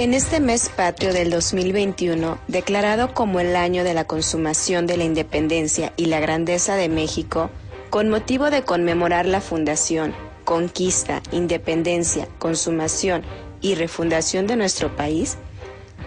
[0.00, 5.04] En este mes patrio del 2021, declarado como el año de la consumación de la
[5.04, 7.50] independencia y la grandeza de México,
[7.90, 10.14] con motivo de conmemorar la fundación,
[10.46, 13.24] conquista, independencia, consumación
[13.60, 15.36] y refundación de nuestro país,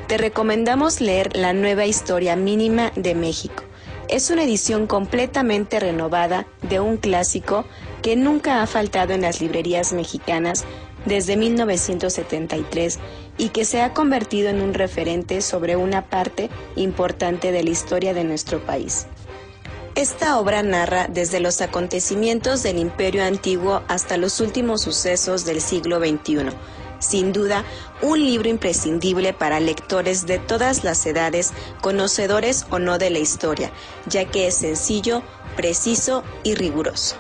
[0.07, 3.64] te recomendamos leer la nueva historia mínima de México.
[4.10, 7.64] Es una edición completamente renovada de un clásico
[8.04, 10.66] que nunca ha faltado en las librerías mexicanas
[11.06, 13.00] desde 1973
[13.38, 18.14] y que se ha convertido en un referente sobre una parte importante de la historia
[18.14, 19.08] de nuestro país.
[19.96, 26.00] Esta obra narra desde los acontecimientos del Imperio Antiguo hasta los últimos sucesos del siglo
[26.00, 26.50] XXI.
[27.00, 27.64] Sin duda,
[28.02, 33.72] un libro imprescindible para lectores de todas las edades, conocedores o no de la historia,
[34.08, 35.22] ya que es sencillo,
[35.56, 37.16] preciso y riguroso.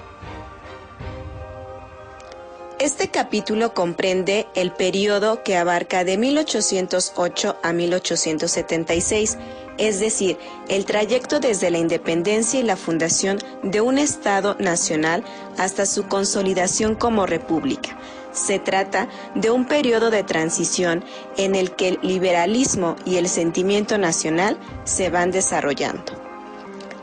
[2.83, 9.37] Este capítulo comprende el periodo que abarca de 1808 a 1876,
[9.77, 15.23] es decir, el trayecto desde la independencia y la fundación de un Estado nacional
[15.57, 17.97] hasta su consolidación como república.
[18.33, 21.05] Se trata de un periodo de transición
[21.37, 26.12] en el que el liberalismo y el sentimiento nacional se van desarrollando.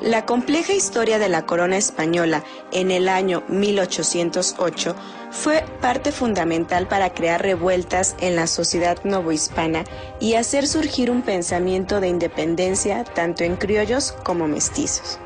[0.00, 4.96] La compleja historia de la corona española en el año 1808
[5.30, 9.84] fue parte fundamental para crear revueltas en la sociedad novohispana
[10.18, 15.18] y hacer surgir un pensamiento de independencia tanto en criollos como mestizos.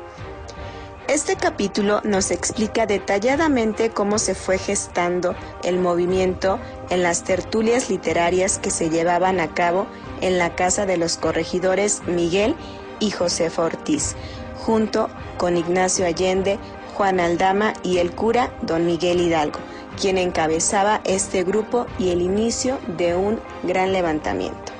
[1.07, 8.59] Este capítulo nos explica detalladamente cómo se fue gestando el movimiento en las tertulias literarias
[8.59, 9.87] que se llevaban a cabo
[10.19, 12.57] en la casa de los corregidores Miguel
[12.99, 14.15] y Josefa Ortiz,
[14.57, 16.59] junto con Ignacio Allende,
[16.95, 19.59] Juan Aldama y el cura don Miguel Hidalgo,
[19.99, 24.73] quien encabezaba este grupo y el inicio de un gran levantamiento.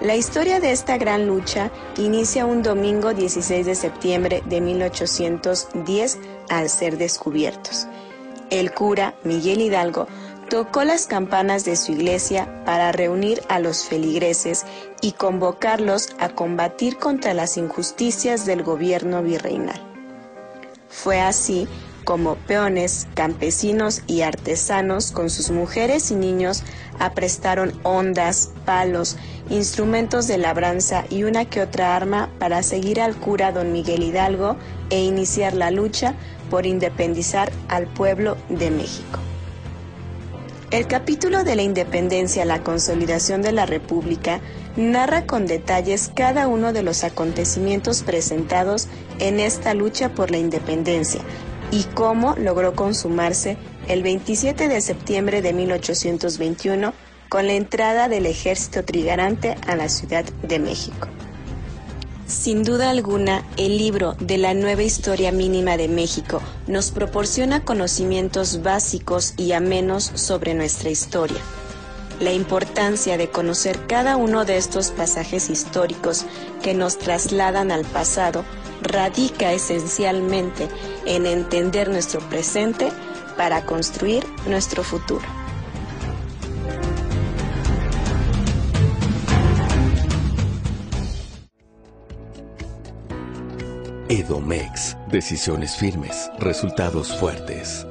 [0.00, 6.18] La historia de esta gran lucha inicia un domingo 16 de septiembre de 1810
[6.50, 7.86] al ser descubiertos.
[8.50, 10.06] El cura Miguel Hidalgo
[10.48, 14.64] tocó las campanas de su iglesia para reunir a los feligreses
[15.00, 19.80] y convocarlos a combatir contra las injusticias del gobierno virreinal.
[20.88, 21.66] Fue así
[22.04, 26.62] como peones, campesinos y artesanos con sus mujeres y niños
[26.98, 29.16] aprestaron ondas, palos,
[29.50, 34.56] instrumentos de labranza y una que otra arma para seguir al cura don Miguel Hidalgo
[34.90, 36.14] e iniciar la lucha
[36.50, 39.18] por independizar al pueblo de México.
[40.70, 44.40] El capítulo de la independencia, la consolidación de la República,
[44.76, 48.88] narra con detalles cada uno de los acontecimientos presentados
[49.18, 51.20] en esta lucha por la independencia
[51.70, 53.56] y cómo logró consumarse
[53.88, 56.92] el 27 de septiembre de 1821
[57.28, 61.08] con la entrada del ejército trigarante a la Ciudad de México.
[62.26, 68.62] Sin duda alguna, el libro de la nueva historia mínima de México nos proporciona conocimientos
[68.62, 71.36] básicos y amenos sobre nuestra historia.
[72.20, 76.24] La importancia de conocer cada uno de estos pasajes históricos
[76.62, 78.42] que nos trasladan al pasado
[78.80, 80.68] radica esencialmente
[81.04, 82.90] en entender nuestro presente
[83.36, 85.43] para construir nuestro futuro.
[94.14, 94.96] Edomex.
[95.08, 97.84] Decisiones firmes, resultados fuertes.